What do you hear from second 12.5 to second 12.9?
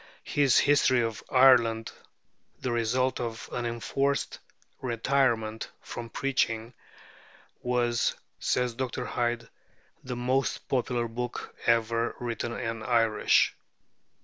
in